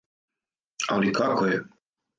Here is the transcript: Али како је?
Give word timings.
Али 0.97 1.15
како 1.21 1.49
је? 1.55 1.65